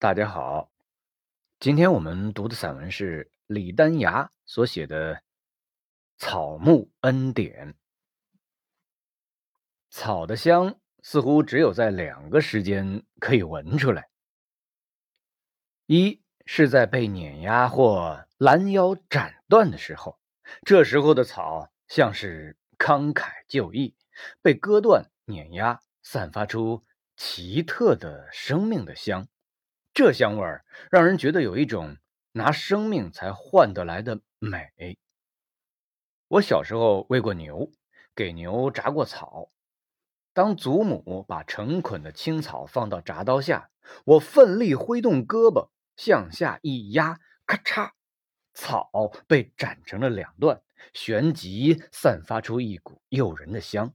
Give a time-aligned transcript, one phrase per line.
[0.00, 0.70] 大家好，
[1.58, 5.16] 今天我们读的散文是李丹崖所写的
[6.18, 7.72] 《草木恩典》。
[9.90, 14.08] 草的香似乎只有在两个时间可以闻出来：
[15.86, 20.20] 一是在被碾压或拦腰斩断的时候，
[20.64, 23.96] 这时候的草像是慷慨就义，
[24.42, 26.84] 被割断、碾压，散发出
[27.16, 29.26] 奇特的生命的香。
[29.98, 31.96] 这香味儿让人觉得有一种
[32.30, 34.96] 拿生命才换得来的美。
[36.28, 37.72] 我小时候喂过牛，
[38.14, 39.50] 给牛铡过草。
[40.32, 43.70] 当祖母把成捆的青草放到铡刀下，
[44.04, 47.90] 我奋力挥动胳膊向下一压，咔嚓，
[48.54, 48.88] 草
[49.26, 50.62] 被斩成了两段，
[50.94, 53.92] 旋即散发出一股诱人的香。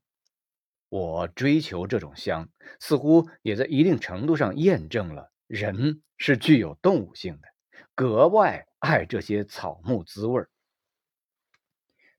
[0.89, 2.49] 我追求这种香，
[2.81, 5.31] 似乎也在一定程度上验证了。
[5.53, 7.48] 人是具有动物性的，
[7.94, 10.44] 格外爱这些草木滋味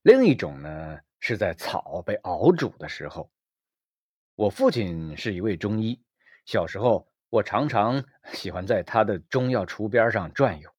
[0.03, 3.33] 另一种呢，是在草被熬煮的时候。
[4.37, 6.01] 我父亲是一位中医，
[6.47, 10.71] 小时候我常常 喜欢在他的中药橱边上转悠，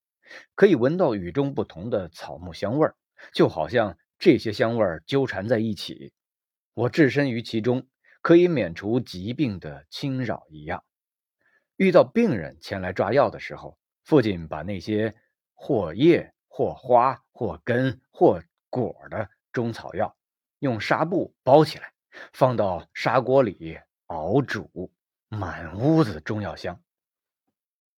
[0.55, 2.89] 可以闻到与众不同的草木香味
[3.33, 6.13] 就好像这些香味纠缠在一起，
[6.73, 7.85] 我置身于其中，
[8.21, 10.85] 可以免除疾病的侵扰一样。
[11.77, 15.13] 遇到病人前来抓药的时候，父亲把那些
[15.53, 20.15] 或叶、或花、或根、或果的中草药
[20.59, 21.91] 用纱布包起来，
[22.33, 24.91] 放到砂锅里熬煮，
[25.27, 26.79] 满屋子中药香。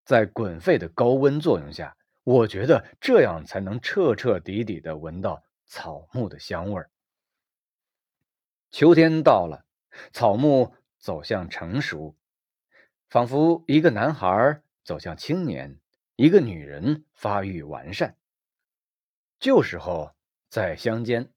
[0.03, 6.89] 在滚沸的高温作用下，我觉得这样才能彻彻底底的闻到草木的香味儿。
[8.71, 9.65] 秋天到了，
[10.11, 12.15] 草木走向成熟。
[13.09, 15.79] 仿佛一个男孩走向青年，
[16.17, 18.17] 一个女人发育完善。
[19.39, 20.13] 旧时候
[20.49, 21.31] 在乡间，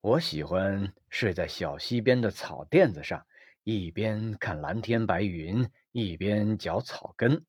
[0.00, 3.26] 我喜欢睡在小溪边的草垫子上，
[3.64, 7.44] 一边看蓝天白云，一边嚼草根。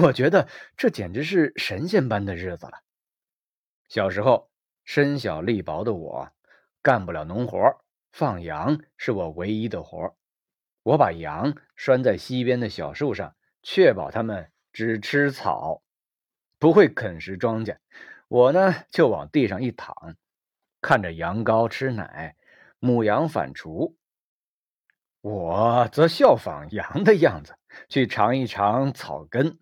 [0.00, 2.84] 我觉得这简直是神仙般的日子了。
[3.88, 4.50] 小时候
[4.84, 6.30] 身小力薄的我，
[6.80, 7.58] 干不了农活，
[8.12, 10.16] 放羊是我唯一的活。
[10.84, 15.82] 我把羊拴在溪边的小树上，确保它们只吃草，
[16.58, 17.78] 不会啃食庄稼。
[18.28, 20.16] 我呢，就往地上一躺，
[20.82, 22.36] 看着羊羔吃奶，
[22.78, 23.94] 母羊反刍。
[25.22, 27.56] 我则效仿羊的样子，
[27.88, 29.58] 去尝一尝草根。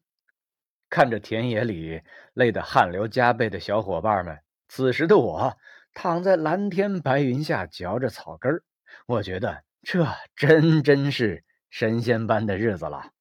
[0.91, 2.03] 看着田野里
[2.34, 5.56] 累得汗流浃背的小伙伴们，此时的我
[5.94, 8.65] 躺在蓝天白云下嚼着草根儿，
[9.06, 9.62] 我觉得。
[9.82, 10.06] 这
[10.37, 13.12] 真真是神仙般的日子了。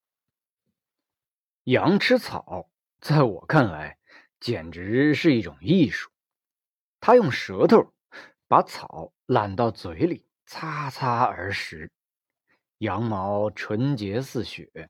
[1.63, 3.97] 羊吃草，在我看来，
[4.39, 6.11] 简直是一种艺术。
[7.00, 7.94] 它用舌头
[8.47, 11.91] 把草揽到嘴里，擦擦而食。
[12.77, 14.89] 羊毛纯洁似雪，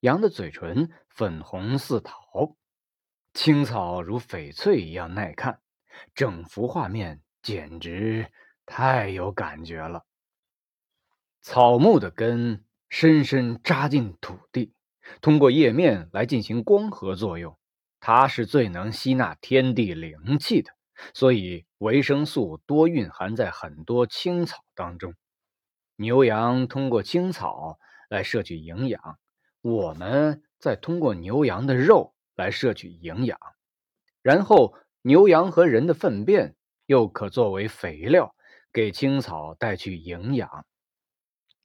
[0.00, 2.56] 羊的嘴唇粉红似桃，
[3.34, 5.60] 青草如翡翠一样耐看。
[6.14, 8.30] 整幅画面简直
[8.64, 10.04] 太有感觉了。
[11.50, 14.74] 草木的根深深扎进土地，
[15.22, 17.56] 通过叶面来进行光合作用。
[18.00, 20.72] 它是最能吸纳天地灵气的，
[21.14, 25.14] 所以维生素多蕴含在很多青草当中。
[25.96, 27.78] 牛羊通过青草
[28.10, 29.18] 来摄取营养，
[29.62, 33.38] 我们再通过牛羊的肉来摄取营养，
[34.20, 38.34] 然后牛羊和人的粪便又可作为肥料，
[38.70, 40.66] 给青草带去营养。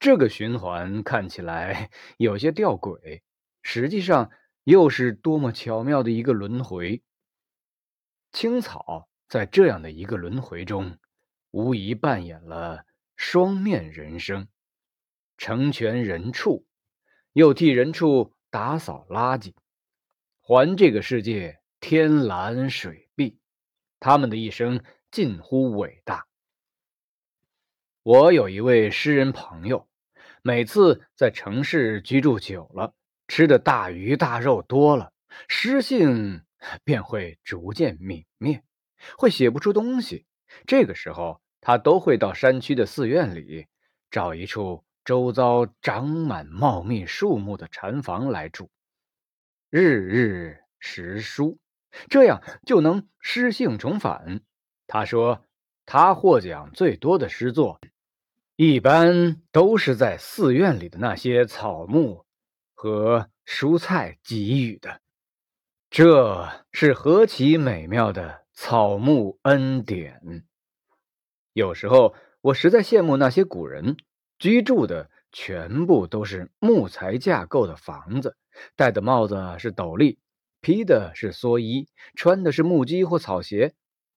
[0.03, 3.22] 这个循环看起来 有些吊诡，
[3.62, 4.31] 实际上
[4.66, 7.02] 又是多么巧妙的一个轮回。
[8.34, 10.97] 青草在这样的一个轮回中，
[11.52, 12.84] 无疑扮演了
[13.16, 14.50] 双面人生：
[15.38, 16.66] 成全人畜，
[17.31, 19.54] 又替人畜打扫垃圾，
[20.42, 23.39] 还这个世界天蓝水碧。
[24.01, 26.27] 他们的一生近乎伟大。
[28.01, 29.88] 我有一位诗人朋友。
[30.45, 32.94] 每次在城市居住久了，
[33.30, 35.13] 吃的大鱼大肉多了，
[35.48, 36.44] 诗性
[36.84, 38.62] 便会逐渐泯灭，
[39.18, 40.25] 会写不出东西。
[40.68, 43.68] 这个时候，他都会到山区的寺院里，
[44.12, 48.69] 找一处周遭长满茂密树木的禅房来住，
[49.69, 51.57] 日日识书，
[52.10, 54.42] 这样就能诗性重返。
[54.88, 55.46] 他说，
[55.86, 57.80] 他获奖最多的诗作。
[58.55, 62.23] 一般都是在寺院里的那些草木
[62.75, 65.01] 和蔬菜给予的。
[65.89, 70.45] 这是何其美妙的草木恩典！
[71.53, 73.97] 有时候我实在羡慕那些古人，
[74.38, 78.38] 居住的全部都是木材架构的房子，
[78.75, 80.19] 戴的帽子是斗笠，
[80.61, 83.73] 披的是蓑衣，穿的是木屐或草鞋。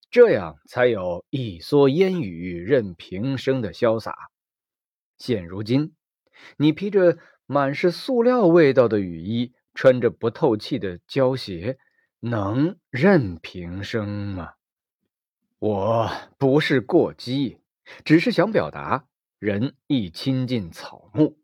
[0.09, 4.15] 这样才有一蓑烟雨任平生的潇洒。
[5.17, 5.93] 现如今，
[6.57, 11.77] 你披着满是塑料味道的雨衣，穿着不透气的胶鞋，
[12.19, 14.53] 能任平生吗？
[15.59, 17.59] 我不是过激，
[18.05, 19.07] 只是想表达：
[19.39, 21.37] 人一亲近草木，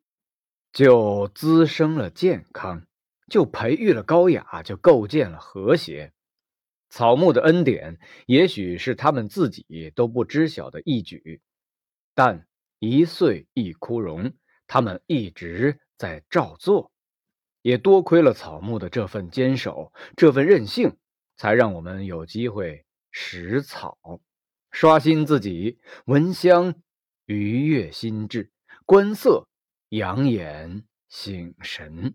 [0.72, 2.86] 就滋生了健康，
[3.28, 6.14] 就培育了高雅，就构建了和谐。
[6.94, 7.98] 草木的恩典，
[8.28, 11.42] 也许是他们自己都不知晓的一举，
[12.14, 12.48] 但
[12.78, 14.32] 一岁一枯荣，
[14.68, 16.92] 他们一直在照做。
[17.64, 20.96] 也多亏了草木的这份坚守，这份韧性，
[21.36, 23.98] 才让我们有机会食草，
[24.70, 26.76] 刷新自己，闻香
[27.26, 28.52] 愉悦心智，
[28.86, 29.48] 观色
[29.90, 32.14] 养眼醒神。